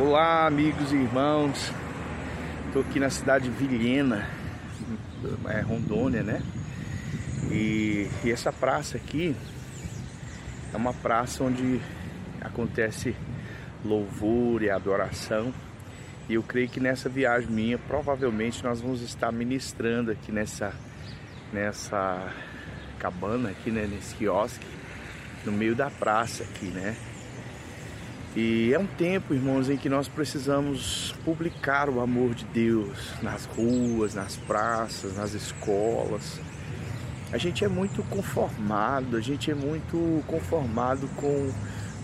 [0.00, 1.70] Olá, amigos e irmãos.
[2.68, 4.26] Estou aqui na cidade de Vilhena,
[5.46, 6.42] é, Rondônia, né?
[7.50, 9.36] E, e, essa praça aqui
[10.72, 11.78] é uma praça onde
[12.40, 13.14] acontece
[13.84, 15.52] louvor e adoração.
[16.30, 20.72] E eu creio que nessa viagem minha, provavelmente nós vamos estar ministrando aqui nessa,
[21.52, 22.32] nessa
[22.98, 23.86] cabana aqui, né?
[23.86, 24.66] Nesse quiosque,
[25.44, 26.96] no meio da praça aqui, né?
[28.36, 33.44] E é um tempo, irmãos, em que nós precisamos publicar o amor de Deus nas
[33.44, 36.40] ruas, nas praças, nas escolas.
[37.32, 41.50] A gente é muito conformado, a gente é muito conformado com,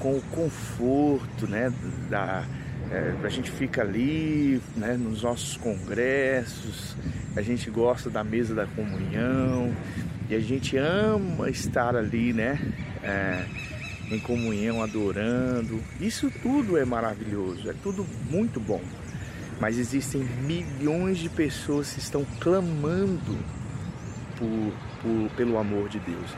[0.00, 1.72] com o conforto, né?
[2.10, 2.44] Da,
[2.90, 6.96] é, a gente fica ali, né, nos nossos congressos,
[7.36, 9.72] a gente gosta da mesa da comunhão
[10.28, 12.58] e a gente ama estar ali, né?
[13.02, 13.44] É,
[14.14, 15.82] em comunhão, adorando.
[16.00, 18.80] Isso tudo é maravilhoso, é tudo muito bom.
[19.60, 23.36] Mas existem milhões de pessoas que estão clamando
[24.36, 26.30] por, por, pelo amor de Deus,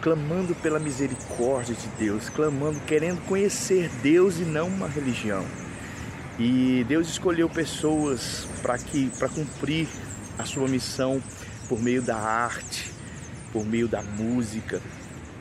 [0.00, 5.44] clamando pela misericórdia de Deus, clamando, querendo conhecer Deus e não uma religião.
[6.38, 9.86] E Deus escolheu pessoas para que para cumprir
[10.36, 11.22] a sua missão
[11.68, 12.92] por meio da arte,
[13.52, 14.82] por meio da música,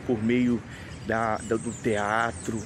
[0.06, 0.62] por meio
[1.06, 2.62] da, da, do teatro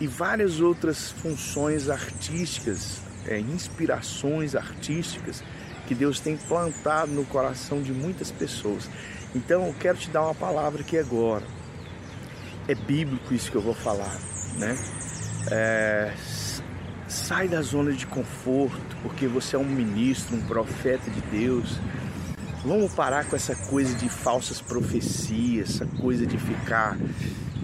[0.00, 5.42] e várias outras funções artísticas, é, inspirações artísticas
[5.86, 8.88] que Deus tem plantado no coração de muitas pessoas.
[9.34, 11.44] Então eu quero te dar uma palavra aqui agora.
[12.66, 14.16] É bíblico isso que eu vou falar,
[14.58, 14.76] né?
[15.50, 16.14] É,
[17.06, 21.78] sai da zona de conforto, porque você é um ministro, um profeta de Deus.
[22.64, 26.96] Vamos parar com essa coisa de falsas profecias, essa coisa de ficar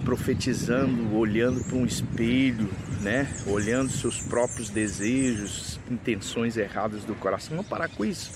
[0.05, 2.69] profetizando, olhando para um espelho,
[3.01, 3.27] né?
[3.47, 7.57] Olhando seus próprios desejos, intenções erradas do coração.
[7.57, 8.31] Vamos parar com isso.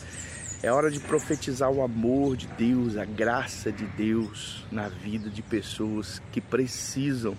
[0.64, 5.44] É hora de profetizar o amor de Deus, a graça de Deus na vida de
[5.44, 7.36] pessoas que precisam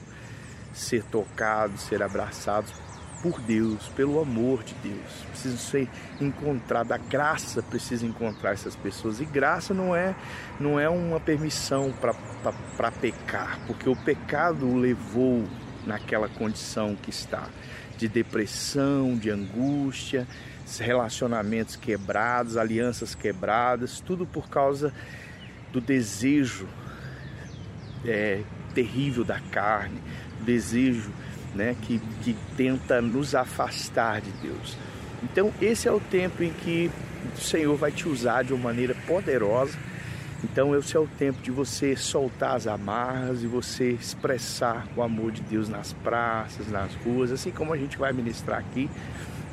[0.73, 2.73] ser tocados, ser abraçados
[3.23, 5.25] por Deus, pelo amor de Deus.
[5.31, 5.89] Precisa ser
[6.21, 9.21] encontrada, a graça precisa encontrar essas pessoas.
[9.21, 10.15] E graça não é,
[10.61, 11.93] não é uma permissão
[12.77, 15.45] para pecar, porque o pecado o levou
[15.87, 17.49] naquela condição que está
[17.97, 20.27] de depressão, de angústia,
[20.79, 24.93] relacionamentos quebrados, alianças quebradas, tudo por causa
[25.73, 26.69] do desejo
[28.05, 28.43] é,
[28.75, 30.01] terrível da carne,
[30.41, 31.11] desejo
[31.57, 34.77] né, que, que tenta nos afastar de Deus.
[35.23, 36.91] Então, esse é o tempo em que
[37.37, 39.77] o Senhor vai te usar de uma maneira poderosa.
[40.45, 45.33] Então, esse é o tempo de você soltar as amarras e você expressar o amor
[45.33, 48.89] de Deus nas praças, nas ruas, assim como a gente vai ministrar aqui.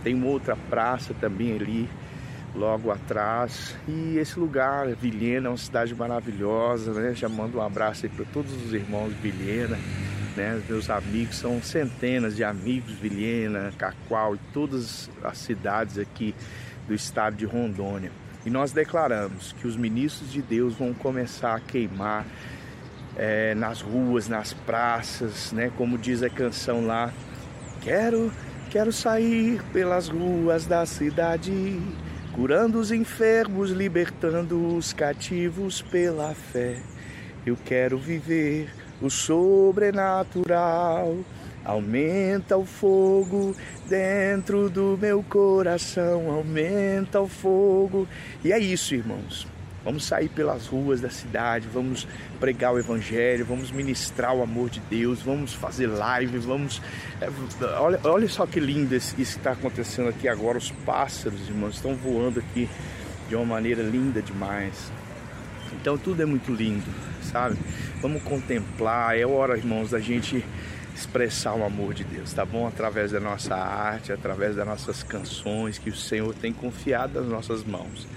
[0.04, 1.90] Tem uma outra praça também ali,
[2.54, 3.76] logo atrás.
[3.88, 7.14] E esse lugar, Vilhena, é uma cidade maravilhosa, né?
[7.16, 9.80] Já mando um abraço aí para todos os irmãos de Vilhena
[10.36, 10.62] né?
[10.68, 16.34] Meus amigos são centenas de amigos, Vilhena, Cacoal e todas as cidades aqui
[16.88, 18.12] do estado de Rondônia.
[18.46, 22.26] E nós declaramos que os ministros de Deus vão começar a queimar
[23.16, 25.72] é, nas ruas, nas praças, né?
[25.78, 27.14] Como diz a canção lá,
[27.82, 28.32] quero,
[28.70, 31.80] quero sair pelas ruas da cidade,
[32.34, 36.78] curando os enfermos, libertando os cativos pela fé.
[37.46, 41.18] Eu quero viver o sobrenatural.
[41.66, 43.56] Aumenta o fogo
[43.88, 48.06] dentro do meu coração, aumenta o fogo.
[48.44, 49.48] E é isso, irmãos.
[49.84, 52.08] Vamos sair pelas ruas da cidade, vamos
[52.40, 56.82] pregar o Evangelho, vamos ministrar o amor de Deus, vamos fazer live, vamos.
[57.20, 57.30] É,
[57.78, 60.58] olha, olha só que lindo isso que está acontecendo aqui agora.
[60.58, 62.70] Os pássaros, irmãos, estão voando aqui
[63.28, 64.90] de uma maneira linda demais.
[65.80, 66.86] Então tudo é muito lindo,
[67.22, 67.58] sabe?
[68.02, 69.18] Vamos contemplar.
[69.18, 70.44] É hora, irmãos, da gente
[70.96, 72.68] expressar o amor de Deus, tá bom?
[72.68, 77.64] Através da nossa arte, através das nossas canções que o Senhor tem confiado nas nossas
[77.64, 78.08] mãos.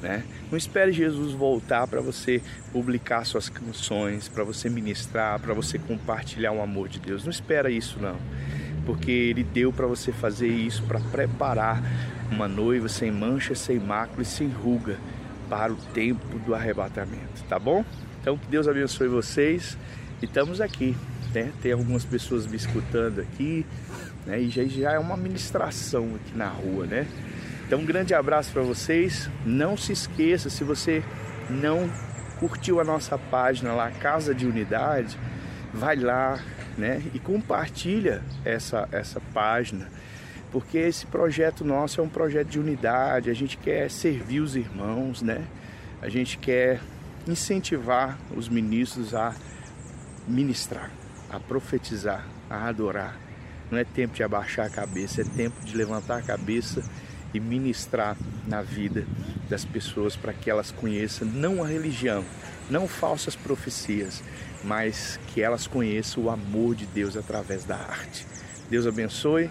[0.00, 0.24] Né?
[0.50, 2.40] Não espere Jesus voltar para você
[2.72, 7.24] publicar suas canções, para você ministrar, para você compartilhar o amor de Deus.
[7.24, 8.16] Não espera isso não,
[8.86, 11.82] porque Ele deu para você fazer isso para preparar
[12.30, 14.96] uma noiva sem mancha, sem mácula e sem ruga
[15.50, 17.84] para o tempo do arrebatamento, tá bom?
[18.20, 19.76] Então que Deus abençoe vocês
[20.22, 20.96] e estamos aqui,
[21.34, 21.52] né?
[21.60, 23.66] Tem algumas pessoas me escutando aqui,
[24.24, 24.40] né?
[24.40, 27.06] E já, já é uma ministração aqui na rua, né?
[27.66, 29.28] Então um grande abraço para vocês.
[29.44, 31.02] Não se esqueça, se você
[31.50, 31.90] não
[32.38, 35.18] curtiu a nossa página lá, Casa de Unidade,
[35.74, 36.38] vai lá,
[36.78, 37.02] né?
[37.12, 39.88] E compartilha essa, essa página
[40.52, 45.22] porque esse projeto nosso é um projeto de unidade, a gente quer servir os irmãos,
[45.22, 45.44] né?
[46.02, 46.80] A gente quer
[47.26, 49.34] incentivar os ministros a
[50.26, 50.90] ministrar,
[51.30, 53.16] a profetizar, a adorar.
[53.70, 56.82] Não é tempo de abaixar a cabeça, é tempo de levantar a cabeça
[57.32, 59.06] e ministrar na vida
[59.48, 62.24] das pessoas para que elas conheçam não a religião,
[62.68, 64.22] não falsas profecias,
[64.64, 68.26] mas que elas conheçam o amor de Deus através da arte.
[68.68, 69.50] Deus abençoe,